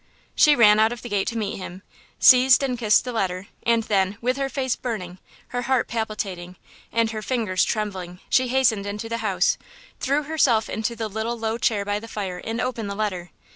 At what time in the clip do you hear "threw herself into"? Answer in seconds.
9.99-10.95